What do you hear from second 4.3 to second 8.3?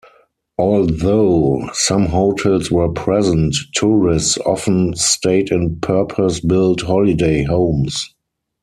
often stayed in purpose-built holiday homes.